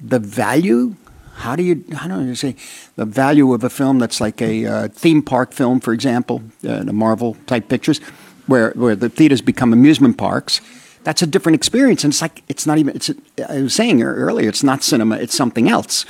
[0.00, 0.94] the value.
[1.34, 2.56] How do you how don't you say
[2.96, 6.82] the value of a film that's like a uh, theme park film, for example, uh,
[6.82, 8.00] the Marvel type pictures,
[8.46, 10.60] where where the theaters become amusement parks?
[11.04, 12.96] That's a different experience, and it's like it's not even.
[12.96, 13.10] It's
[13.48, 16.04] I was saying earlier, it's not cinema; it's something else.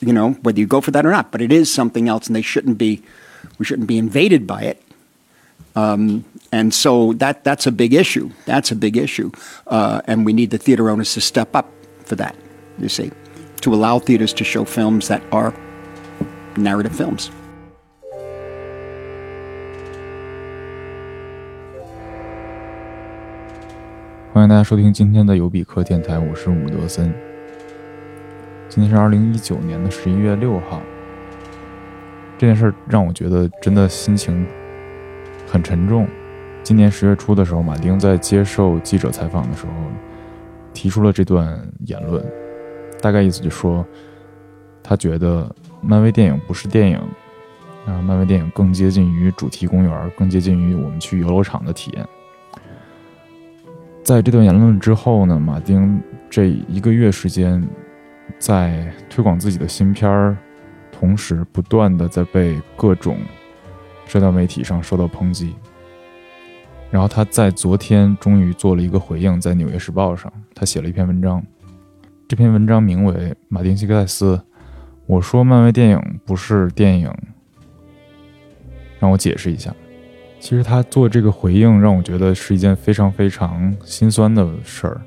[0.00, 2.36] You know, whether you go for that or not, but it is something else, and
[2.36, 3.02] they shouldn't be.
[3.58, 4.82] We shouldn't be invaded by it.
[5.74, 8.30] Um, and so that that's a big issue.
[8.44, 9.32] That's a big issue,
[9.66, 11.70] uh, and we need the theater owners to step up
[12.04, 12.36] for that.
[12.78, 13.10] You see,
[13.62, 15.54] to allow theaters to show films that are
[16.56, 17.30] narrative films.
[24.34, 27.10] 欢迎大家收听今天的尤比克电台，我是伍德森。
[28.68, 30.82] 今天是二零一九年的十一月六号。
[32.36, 34.46] 这件事让我觉得真的心情
[35.50, 36.06] 很沉重。
[36.62, 39.72] 今年十月初的时候，马丁在接受记者采访的时候
[40.74, 42.22] 提出了这段言论，
[43.06, 43.86] 大概意思就说，
[44.82, 45.48] 他觉得
[45.80, 46.96] 漫威电影不是电影，
[47.86, 52.04] 啊，漫威电影更接近于主题公园，更接近于我们去游乐场的体验。
[54.02, 57.64] 在这段言论之后呢，马丁这一个月时间
[58.40, 60.36] 在推广自己的新片儿，
[60.90, 63.18] 同时不断的在被各种
[64.04, 65.54] 社交媒体上受到抨击。
[66.90, 71.40] 然后他在昨天终于做了一个回应，在《纽约时报》上，他写了一篇文章。
[72.28, 73.14] 这篇文章名为
[73.46, 74.36] 《马丁·西克塞斯》，
[75.06, 77.08] 我说漫威电影不是电影，
[78.98, 79.72] 让我解释一下。
[80.40, 85.00] 其实他做这个回应，让我觉得是一件非常非常心酸的事儿。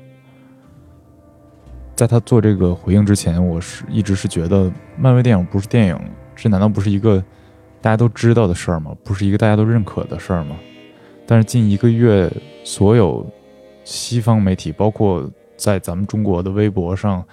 [1.94, 6.00] 在他做这个回应之前，我是一直是觉得漫威电影不是电影，
[6.34, 7.22] 这难道不是一个
[7.82, 8.96] 大家都知道的事儿吗？
[9.04, 10.56] 不是一个大家都认可的事儿吗？
[11.26, 12.32] 但是近一个月，
[12.64, 13.30] 所有
[13.84, 17.24] 西方媒体，包括在咱们中国的微博上、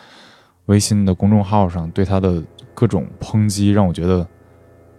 [0.65, 4.27] 微信的公众号上，对他的各种抨击，让我觉得。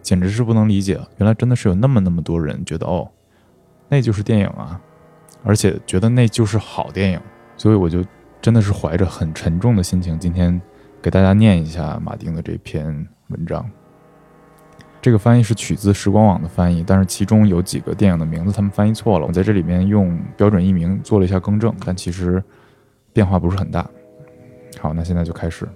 [0.01, 3.07] 简直是不能理解，原来真的是有那么那么多人觉得哦，
[3.91, 4.81] 那就是电影啊，
[5.45, 7.21] 而且觉得那就是好电影，
[7.59, 8.03] 所以我就
[8.41, 10.59] 真的是怀着很沉重的心情，今天
[11.03, 13.69] 给大家念一下马丁的这篇文章。
[15.03, 22.43] 这个翻译是取自时光网的翻译，但是其中有几个电影的名字他们翻译错了，我在这里面用标准译名做了一下更正，但其实
[23.19, 23.85] 变化不是很大。
[24.79, 25.69] 好，那现在就开始。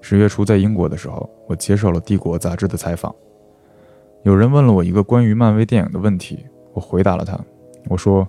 [0.00, 3.12] 十月初在英国的时候，我接受了《帝国》杂志的采访。
[4.22, 7.36] 有人问了我一个关于漫威电影的问题，我回答了他。
[7.88, 8.24] 我说：“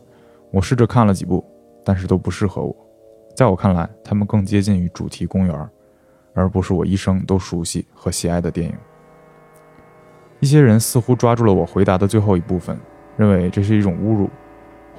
[0.50, 1.46] 我试着看了几部，
[1.86, 2.76] 但是都不适合我。
[3.36, 5.70] 在我看来，他们更接近于主题公园，
[6.34, 8.74] 而不是我一生都熟悉和喜爱的电影。”
[10.42, 12.76] 一些人似乎抓住了我回答的最后一部分，
[13.18, 14.28] 认为这是一种侮辱，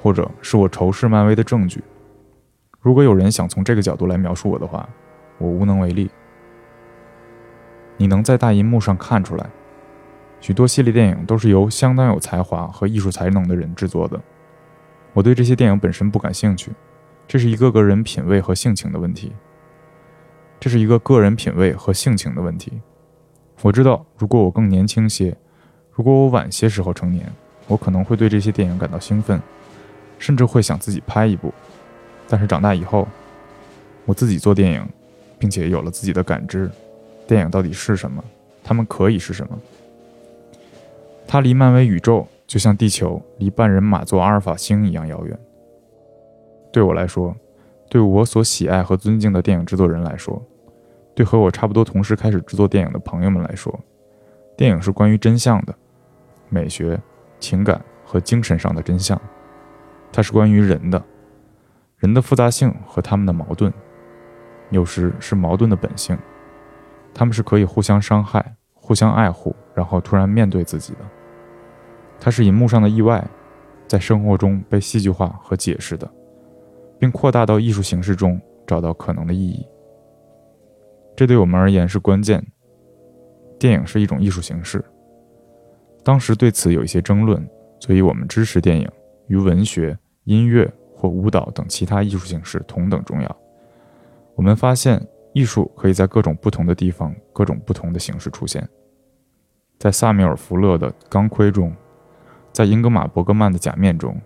[0.01, 1.83] 或者是我仇视漫威的证据。
[2.83, 4.87] 如果有人想从这个角度来描述我的话，
[5.37, 6.11] 我无能为力。
[7.95, 9.49] 你能在大银幕上看出来，
[10.41, 14.19] 许多系列电影都是由相当有才华和艺术才能的人制作的。
[15.13, 16.73] 我对这些电影本身不感兴趣，
[17.25, 19.31] 这是一个个人品味和性情的问题。
[20.59, 22.81] 这是一个个人品味和性情的问题。
[23.61, 25.37] 我知道，如果我更年轻些，
[25.93, 27.31] 如果我晚些时候成年，
[27.67, 29.41] 我可能会对这些电影感到兴奋，
[30.19, 31.53] 甚至会想自己拍一部。
[32.27, 33.07] 但是长大以后，
[34.05, 34.87] 我自己做电影，
[35.37, 36.69] 并且有了自己的感知。
[37.27, 38.23] 电影到底是什么？
[38.63, 39.59] 它们可以是什么？
[41.27, 45.37] 它离漫威宇宙就像地球离半人马座阿尔法星一样遥远。
[46.71, 47.35] 对我来说，
[47.89, 50.41] 对我所喜爱和尊敬的电影制作人来说，
[51.15, 53.79] 对和我差不多同时开始制作电影的朋友们来说，
[54.57, 55.73] 电影是关于真相的，
[56.49, 56.99] 美学、
[57.39, 59.19] 情感和精神上的真相。
[60.11, 61.03] 它是关于人的，
[62.03, 63.71] 人的复杂性和他们的矛盾，
[64.71, 66.17] 有时是矛盾的本性。
[67.13, 70.99] 他们是可以互相伤害、互相爱护，然后突然面对自己的。
[72.19, 73.25] 它是银幕上的意外，
[73.87, 76.11] 在生活中被戏剧化和解释的，
[76.99, 78.37] 并扩大到艺术形式中
[78.67, 79.65] 找到可能的意义。
[81.15, 82.45] 这对我们而言是关键。
[83.57, 84.83] 电影是一种艺术形式，
[86.03, 87.49] 当时对此有一些争论，
[87.79, 88.91] 所以我们支持电影
[89.27, 90.69] 与文学、音乐
[91.03, 93.35] 或舞蹈等其他艺术形式同等重要。
[94.35, 95.05] 我们发现。
[95.35, 98.69] 艺术可以在各种不同的地方、各种不同的形式出现，
[99.79, 101.75] 在萨缪尔·福勒的《钢盔》中，
[102.51, 104.21] 在英格玛·伯格曼的《假面》中，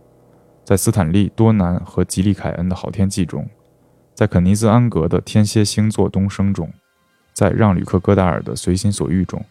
[0.65, 3.47] 在斯坦利·多南和吉利·凯恩的《好天气》中，
[4.13, 6.69] 在肯尼斯·安格的《天蝎星座东升》中，
[7.31, 9.41] 在让·吕克·戈达尔的《随心所欲》中，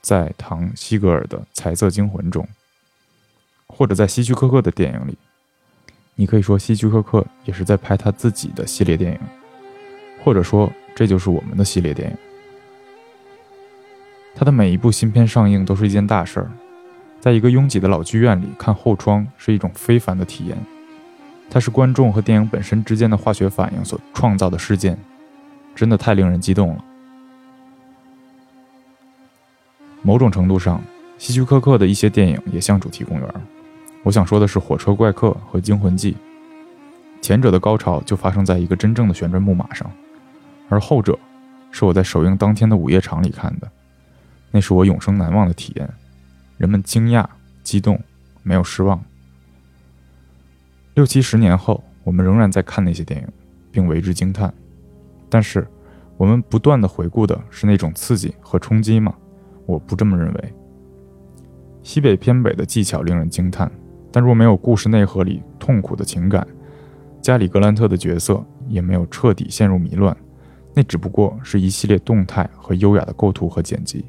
[0.00, 2.48] 在唐·西格尔的《彩色惊魂》中，
[3.66, 5.18] 或者在希区柯克的电影里。
[6.20, 9.18] 你可以说，希区柯克也是在拍他自己的系列电影。
[10.24, 12.16] 或者说，这就是我们的系列电影。
[14.34, 16.50] 他的每一部新片上映都是一件大事儿，
[17.20, 20.58] 在一个拥挤的老剧院里看后窗是一种非凡的体验。
[21.48, 24.98] 它是观众和电影本身之间的化学反应所创造的事件，
[25.72, 26.84] 真的太令人激动了。
[30.02, 30.82] 某种程度上，
[31.16, 33.34] 希区柯克的一些电影也像主题公园。
[34.08, 36.12] 我想说的是《火车怪客》和《惊魂记》，
[37.20, 39.90] 前者的高潮就发生在一个真正的旋转木马上，
[40.70, 41.18] 而后者
[41.70, 43.70] 是我在首映当天的午夜场里看的，
[44.50, 45.86] 那是我永生难忘的体验。
[46.56, 47.22] 人们惊讶、
[47.62, 48.00] 激动，
[48.42, 48.98] 没有失望。
[50.94, 53.28] 六七十年后，我们仍然在看那些电影，
[53.70, 54.50] 并为之惊叹。
[55.28, 55.68] 但是，
[56.16, 59.14] 我们不断的回顾的是那种刺激和冲击吗？
[59.66, 60.54] 我不这么认为。
[61.82, 63.70] 西北偏北的技巧令人惊叹，
[64.10, 66.46] 但若没有故事内核里痛苦的情感，
[67.20, 70.16] 加里·格兰特的角色也没有彻底陷入迷乱，
[70.74, 74.04] 那只不过是一系列动态和优雅的构图和剪辑。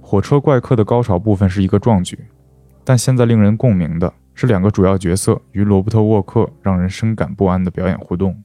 [0.00, 2.18] 火车怪客的高潮部分是一个壮举，
[2.84, 4.12] 但现在令人共鸣的。
[4.36, 8.36] 是两个主要角色与罗伯特·沃克让人深感不安的表演互动。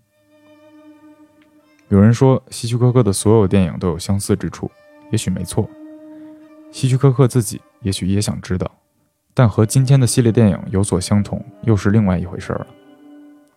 [1.87, 4.69] 有人说，希区柯克的所有电影都有相似之处，
[5.11, 5.67] 也许没错。
[6.69, 8.71] 希区柯克自己也许也想知道，
[9.39, 12.67] 但和今天的系列电影有所相同，又是另外一回事了。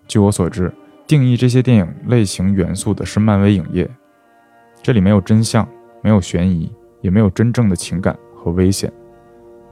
[0.06, 0.72] 据我所知，
[1.08, 3.90] 定义这些电影类型元素的是漫威影业，
[4.80, 5.68] 这里没有真相，
[6.00, 6.70] 没有悬疑，
[7.00, 8.92] 也没有真正的情感和危险，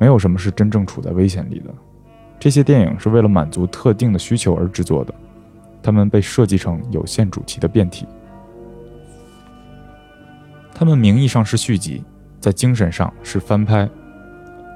[0.00, 1.72] 没有什么是真正处在危险里的。
[2.40, 5.14] 这些电影是为了满足特定的需求而制作的，
[5.80, 8.04] 它们被设计成有限主题的变体。
[10.74, 12.02] 它们名义上是续集，
[12.40, 13.88] 在精神上是翻拍，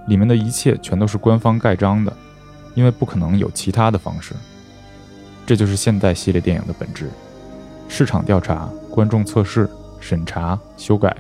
[0.07, 2.13] 里面的一切全都是官方盖章的，
[2.75, 4.35] 因为不可能有其他的方式。
[5.47, 7.11] 这就是现代系列电影的本质：
[7.89, 9.69] 市场调查、观众测试、
[10.01, 11.17] 审查、修改、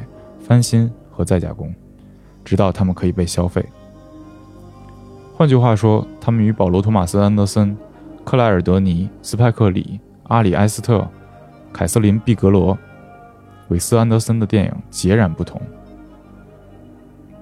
[0.47, 1.75] 翻新和再加工，
[2.45, 3.65] 直到它们可以被消费。
[5.37, 7.77] 换句话说，他们与保罗·托马斯·安德森、
[8.25, 11.07] 克莱尔·德尼、斯派克·里、阿里·埃斯特、
[11.73, 12.79] 凯瑟琳·毕格罗、
[13.69, 15.61] 韦斯·安德森的电影截然不同。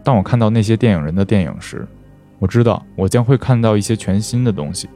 [0.05, 1.87] 当我看到那些电影人的电影时，
[2.39, 4.89] 我知道我将会看到一些全新的东西，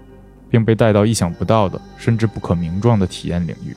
[0.50, 3.76] 并被带到意想不到的甚至不可名状的体验领域。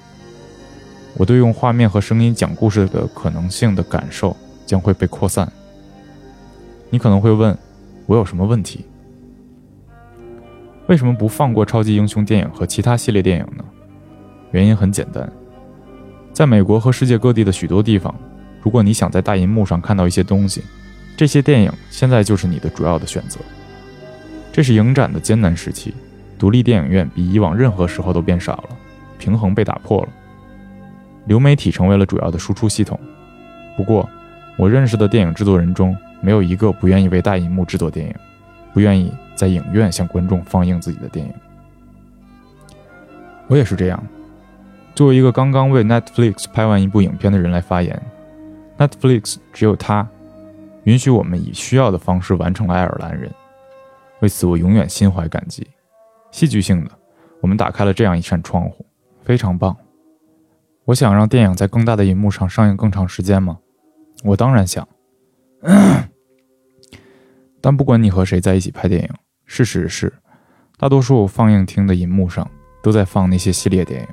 [1.16, 4.36] 我对用画面和声音讲故事的可能性的感受
[4.66, 5.52] 将会被扩散。
[6.90, 7.56] 你可能会问，
[8.08, 8.86] 我有什么问题？
[10.88, 13.64] 为什么不放过超级英雄电影和其他系列电影呢？
[14.52, 15.32] 原因很简单，
[16.34, 18.16] 在美国和世界各地的许多地方，
[18.64, 20.64] 如果你想在大银幕上看到一些东西，
[21.20, 23.42] 这些电影现在就是你的主要的选择。
[24.54, 25.94] 这是影展的艰难时期，
[26.38, 28.70] 独立电影院比以往任何时候都变少了，
[29.18, 30.08] 平衡被打破了，
[31.26, 32.98] 流媒体成为了主要的输出系统。
[33.76, 34.10] 不过，
[34.58, 38.16] 我认识的电影制作人中没有一个不愿意为大银幕制作电影，
[38.74, 39.12] 不愿意。
[39.36, 41.34] 在影院向观众放映自己的电影，
[43.48, 44.02] 我也是这样。
[44.96, 48.02] 作为一个刚刚为 Netflix 拍完一部影片的人来发言
[48.78, 50.08] ，Netflix 只有他
[50.90, 53.30] 允许我们以需要的方式完成了《爱尔兰人》，
[54.22, 55.68] 为此我永远心怀感激。
[56.32, 56.90] 戏剧性的，
[57.42, 58.84] 我们打开了这样一扇窗户，
[59.22, 59.78] 非常棒。
[60.86, 63.60] 我想让电影在更大的银幕上上映更长时间吗？
[64.24, 64.88] 我当然想。
[67.62, 69.10] 但不管你和谁在一起拍电影。
[69.46, 70.12] 事实是，
[70.80, 72.50] 大多数放映厅的银幕上
[72.82, 74.08] 都在放那些系列电影。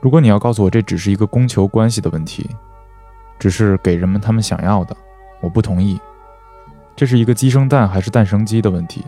[0.00, 2.48] 如果你要告诉我这只是一个供求关系的问题，
[3.38, 4.96] 只是给人们他们想要的，
[5.40, 6.00] 我不同意。
[6.94, 9.04] 这是一个鸡生蛋还是蛋生鸡的问题。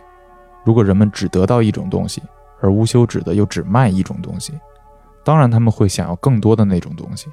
[0.65, 2.23] 如果人们只得到一种东西，
[2.61, 4.53] 而无休止的又只卖一种东西，
[5.25, 7.31] 当然他们会想要更多的那种东西。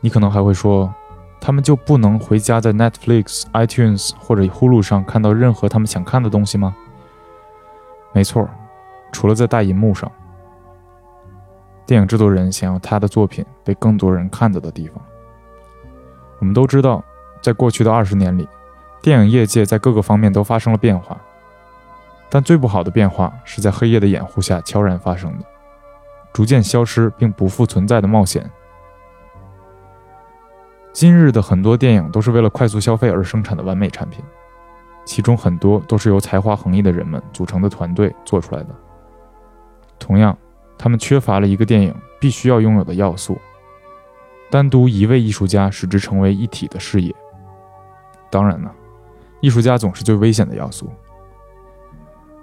[0.00, 0.92] 你可能还会说。
[1.38, 6.74] 他们就不能回家在 Netflix、iTunes 或者 Hulu 上看到任何他们想看的东西吗？
[8.14, 8.48] 没错，
[9.12, 10.10] 除了在大银幕上。
[11.84, 15.00] 电影制作人想要他的作品被更多人看到的地方。
[16.40, 17.04] 我们都知道，
[17.40, 18.48] 在过去的二十年里，
[19.02, 21.20] 电影业界在各个方面都发生了变化，
[22.28, 25.44] 但最不好的变化是在黑夜的掩护下悄然发生的，
[26.32, 28.50] 逐渐消失并不复存在的冒险。
[30.92, 34.24] 今日的很多电影都是为了快速消费而生产的完美产品，
[35.04, 38.68] 其中很多都是由才华横溢的人们组成的团队做出来的。
[39.98, 40.36] 同样，
[40.78, 43.38] 他们缺乏了一个电影必须要拥有的要素：
[44.50, 47.14] 单独一位艺术家使之成为一体的事业。
[48.36, 48.70] 当然了，
[49.40, 50.90] 艺术家总是最危险的要素。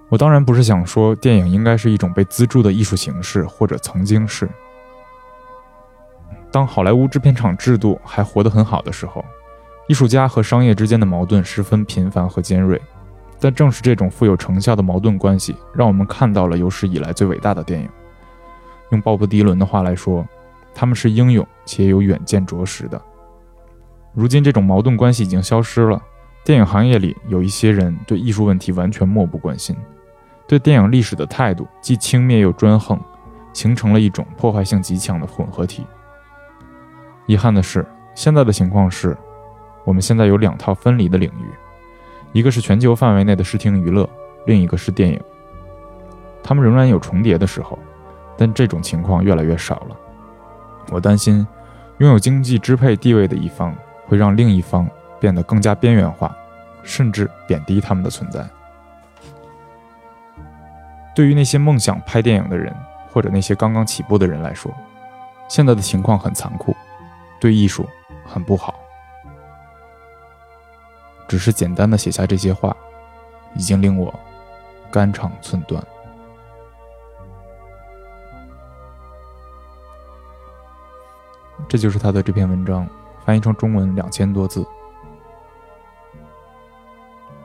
[0.09, 4.49] 我当然不是想说电影应该是一种被资助的艺术形式，或者曾经是。
[6.51, 9.23] 当好莱坞制片厂制度还活得很好的时候，
[9.87, 12.81] 艺术家和商业之间的矛盾十分频繁和尖锐。
[13.39, 17.87] 但正是这种富有成效的矛盾关系，让我们看到了有史以来最伟大的电影。
[18.89, 20.27] 用鲍勃·迪伦的话来说，
[20.73, 22.99] 他们是英勇且有远见卓识的。
[24.13, 26.01] 如今，这种矛盾关系已经消失了。
[26.43, 29.75] 电影行业里有一些人对艺术问题完全漠不关心，
[30.47, 32.99] 对电影历史的态度既轻蔑又专横，
[33.53, 35.85] 形成了一种破坏性极强的混合体。
[37.25, 39.17] 遗憾的是，现在的情况是，
[39.83, 41.45] 我们现在有两套分离的领域，
[42.33, 44.07] 一个是全球范围内的视听娱乐，
[44.45, 45.19] 另一个是电影。
[46.43, 47.79] 他们仍然有重叠的时候，
[48.37, 49.97] 但这种情况越来越少了。
[50.91, 51.47] 我担心，
[51.99, 53.73] 拥有经济支配地位的一方
[54.07, 54.87] 会让另一方。
[55.19, 56.35] 变得更加边缘化，
[56.83, 58.45] 甚至贬低他们的存在。
[61.15, 62.75] 对于那些梦想拍电影的人，
[63.09, 64.69] 或者那些刚刚起步的人来说，
[65.47, 66.75] 现在的情况很残酷，
[67.39, 67.87] 对艺术
[68.25, 68.75] 很不好。
[71.25, 72.75] 只是简单的写下这些话，
[73.55, 74.13] 已经令我
[74.91, 75.81] 肝肠寸断。
[81.69, 82.85] 这就是他的这篇文章，
[83.25, 84.65] 翻译成中文两千多字。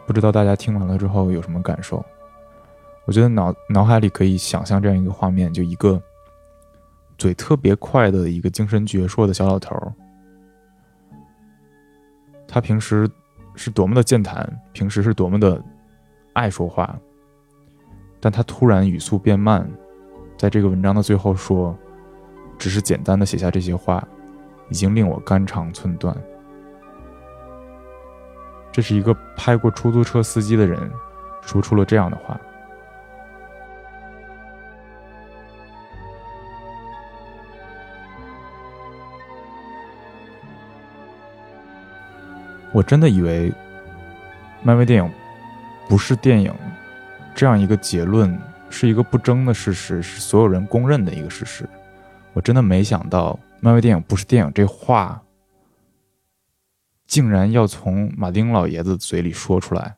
[0.06, 2.04] 不知道大家听完了之后有什么感受？
[3.04, 6.02] 我觉得脑脑海里可以想象这样一个画面：就一个
[7.16, 9.92] 嘴特别快的一个精神矍铄的小老头儿，
[12.47, 13.11] 他平时
[13.54, 15.62] 是多么的健谈，平时是多么的
[16.32, 16.99] 爱说话，
[18.20, 19.70] 但他突然语速变慢，
[20.37, 21.76] 在这个文章的最后说
[22.58, 24.06] ：“只是简单的写下这些话，
[24.69, 26.17] 已经令我肝肠寸断。”
[28.71, 30.91] 这是一个拍过出租车司机的人，
[31.43, 32.39] 说出了这样的话。
[42.71, 43.53] 我真的以为，
[44.63, 45.11] 漫威电影
[45.89, 46.55] 不是电影，
[47.35, 51.69] 这样一个结论是一个不争的事实，是所有人公认的一个事实。
[52.35, 55.23] 我真的没想到，漫威电影不是电影这话。
[57.07, 59.97] 竟然要从马丁老爷子嘴里说出来，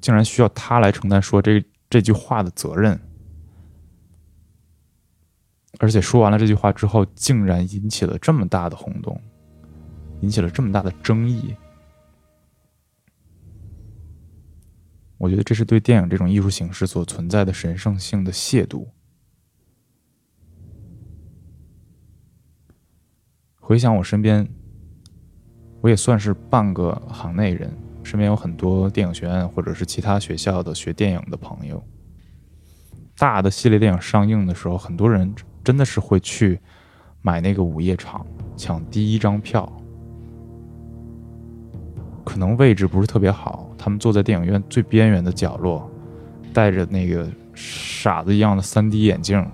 [0.00, 3.00] 竟然需要他来承担说这这句话的责任，
[5.80, 9.20] 而且说完了这句话之后，竟然引起了这么大的轰动，
[10.20, 11.56] 引起了这么大的争议。
[15.18, 18.86] 我觉得这是对电影这种艺术形式所存在的神圣性的亵渎。
[23.70, 24.44] 回想我身边。
[25.80, 27.72] 我也算是半个行内人，
[28.02, 31.80] 身边有很多电影学院或者是其他学校的学电影的朋友。
[33.16, 36.58] 大的系列电影上映的时候，很多人真的是会去
[37.22, 39.72] 买那个午夜场，抢第一张票。
[42.24, 45.88] 可能位置不是特别好，他们坐在电影院最边缘的角落，
[46.52, 49.46] 戴着那个傻子一样的 3D 眼镜，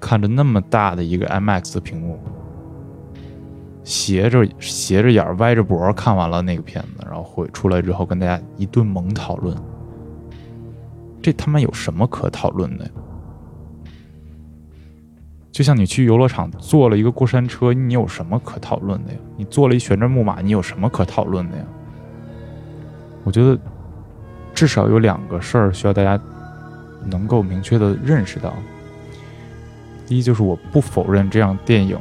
[0.00, 2.18] 看着那么大的一个 IMAX 的屏幕。
[3.84, 9.56] 斜着斜着眼歪着脖看完了那个片子，然后回出来之后跟大家一顿猛讨论。
[11.20, 12.90] 这他妈有什么可讨论的呀？
[15.50, 19.18] 就像你去游乐场坐了一个过山车，你有什么可讨论的呀？
[19.36, 21.64] 你坐了一旋转木马，你有什么可讨论的呀？
[23.24, 23.58] 我觉得
[24.54, 26.20] 至少有两个事儿需要大家
[27.04, 28.52] 能够明确的认识到。
[30.06, 31.98] 第一，就是我不否认这样电影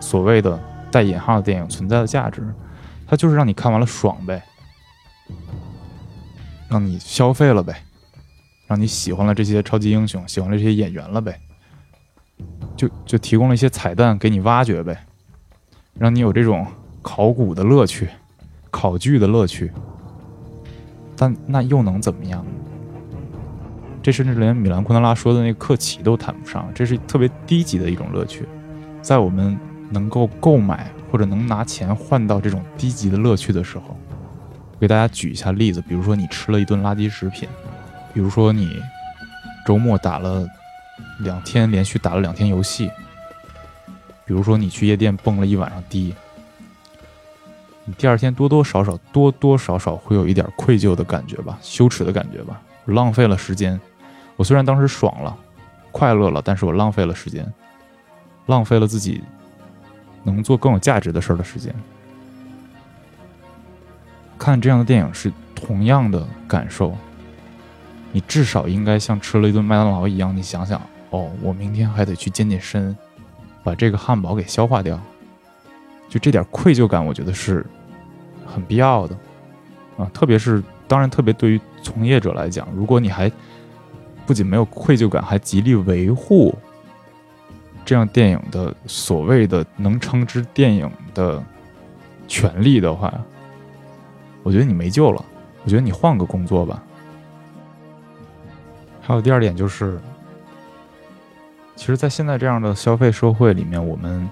[0.00, 0.58] 所谓的。
[0.90, 2.42] 带引号的电影存在的价值，
[3.06, 4.42] 它就是让你看完了爽呗，
[6.68, 7.82] 让你消费了呗，
[8.66, 11.38] 让你喜欢了这些超级英雄，喜欢了这些演员了呗，
[12.76, 14.98] 就就提供了一些彩蛋给你挖掘呗，
[15.94, 16.66] 让你有这种
[17.02, 18.08] 考古的乐趣、
[18.70, 19.72] 考据的乐趣。
[21.16, 22.44] 但那又能怎么样？
[24.02, 28.48] 这甚至连米兰昆德拉说的那个克奇都谈不上，这是特别低级的一种乐趣，
[29.02, 29.58] 在我们。
[29.90, 33.96] 能够购买或者能拿钱换到这种低级的乐趣的时候，
[34.72, 35.82] 我给大家举一下例子。
[35.82, 37.48] 比如说你吃了一顿垃圾食品，
[38.14, 38.80] 比如说你
[39.66, 40.46] 周末打了
[41.18, 42.90] 两天连续打了两天游戏，
[44.24, 46.14] 比如说你去夜店蹦了一晚上迪，
[47.84, 53.78] 你第二天多多少少多多少少会有一点愧疚的感觉吧，羞耻的感觉吧，浪费了时间。
[54.36, 55.36] 我虽然当时爽了，
[55.90, 57.52] 快乐了，但是我浪费了时间，
[58.46, 59.20] 浪费了自己。
[60.22, 61.74] 能做更有价值的事儿的时间，
[64.38, 66.96] 看这样的电影是同样的感受。
[68.12, 72.96] 你至少应该像吃了一顿麦当劳一样，你想想，哦，我明天还得去健健身，
[73.62, 74.98] 把这个汉堡给消化掉。
[76.08, 77.64] 就这点愧疚感，我觉得是
[78.44, 79.16] 很必要的
[79.96, 83.30] 啊，特别是当然，特别对于从业者来讲，如果你还
[84.26, 86.52] 不仅没有愧疚感，还极力维护
[87.84, 91.42] 这样电影的所谓的能称之电影的
[92.28, 93.12] 权利的话，
[94.42, 95.24] 我觉得你没救了。
[95.64, 96.82] 我觉得你换个工作吧。
[99.00, 100.00] 还有第二点就是，
[101.76, 104.28] 其实，在现在这样的消费社会里面，我们。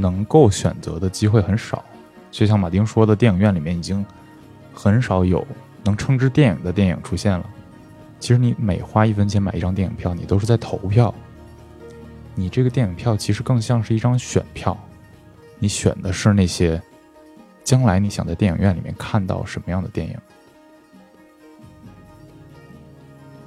[0.00, 1.84] 能够选择的机会很少，
[2.30, 4.06] 就像马丁说的，电影院里面已经
[4.72, 5.44] 很少有
[5.82, 7.44] 能称之电影的电影出现了。
[8.20, 11.12] 其实你每花一分钱买一张电影票，你都是在投票。
[12.38, 14.78] 你这个电影票其实更像是一张选票，
[15.58, 16.80] 你选的是那些
[17.64, 20.16] 将来你想在电影院里面看到什么样的电影。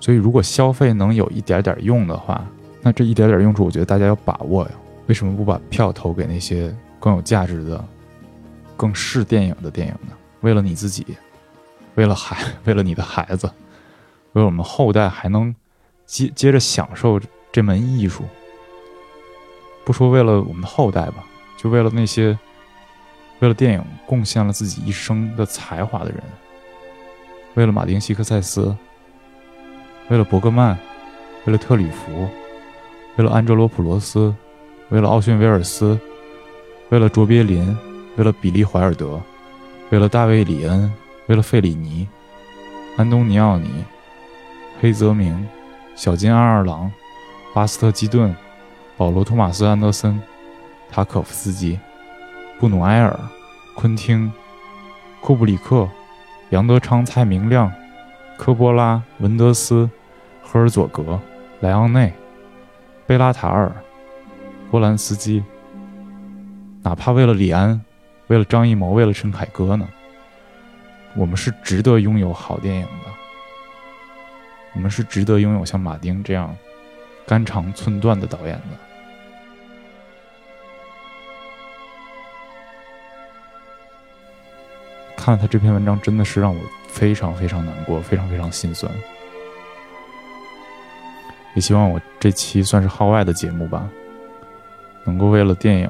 [0.02, 2.46] 所以，如果消费能有一点点用的话，
[2.82, 4.72] 那这一点点用处，我觉得大家要把握呀。
[5.08, 7.82] 为什么不把票投给那些更有价值的、
[8.76, 10.14] 更是电影的电影呢？
[10.42, 11.06] 为了你自己，
[11.96, 13.50] 为了孩，为了你的孩子，
[14.34, 15.56] 为我们后代还能
[16.06, 17.18] 接接着享受
[17.54, 18.26] 这门艺术。
[19.86, 21.24] 不说为了我们的后代吧，
[21.58, 22.38] 就为了那些
[23.40, 26.22] 为了电影贡献了自己一生的才华的人，
[27.56, 28.76] 为了马丁·西克塞斯，
[30.10, 30.78] 为了伯格曼，
[31.46, 32.28] 为了特里弗，
[33.18, 34.34] 为了安哲罗·普罗斯。
[34.90, 35.98] 为了奥逊·威尔斯，
[36.90, 37.78] 为了卓别林，
[38.18, 39.22] 为了比利·怀尔德，
[39.90, 40.92] 为了大卫·里恩，
[41.28, 42.06] 为了费里尼，
[42.98, 43.86] 安东尼奥尼，
[44.82, 45.48] 黑泽明，
[45.96, 46.92] 小金·安二郎，
[47.54, 48.36] 巴斯特·基顿，
[49.02, 50.22] 保罗·托马斯·安德森，
[50.92, 51.80] 塔可夫斯基，
[52.60, 53.20] 布努埃尔，
[53.74, 54.32] 昆汀，
[55.22, 55.90] 库布里克，
[56.52, 57.74] 杨德昌、蔡明亮，
[58.38, 59.90] 科波拉、文德斯，
[60.44, 61.20] 赫尔佐格，
[61.62, 62.14] 莱昂内，
[63.08, 63.76] 贝拉塔尔。
[64.70, 65.44] 波兰斯基，
[66.84, 67.82] 哪怕为了李安，
[68.28, 69.90] 为了张艺谋，为了陈凯歌呢？
[71.16, 73.12] 我们是值得拥有好电影的。
[74.76, 76.56] 我们是值得拥有像马丁这样
[77.26, 78.91] 肝肠寸断的导演的。
[85.24, 88.92] 看了他这篇文章，真的是让我非常非常难过，非常非常心酸。
[91.54, 93.88] 也希望我这期算是号外的节目吧。
[95.06, 95.88] 能够为了电影，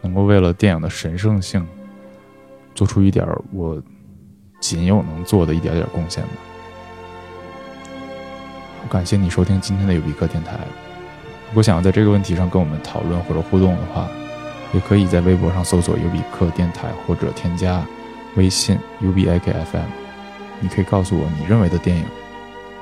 [0.00, 1.64] 能够为了电影的神圣性，
[2.74, 3.80] 做出一点我
[4.58, 6.30] 仅有能做的一点点贡献吧。
[8.90, 10.58] 感谢你收听今天的有比克电台。
[11.48, 14.08] 如果想要在这个问题上跟我们讨论或者互动的话，
[14.74, 17.84] 也可以在微博上搜索有比克电台或者添加
[18.36, 19.86] 微信 U B I K F M。
[20.60, 22.04] 你可以告诉我你认为的电影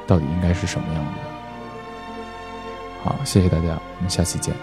[0.06, 1.12] 到底应该是什么样的。
[3.02, 4.54] 好，谢谢大家，我们下期见。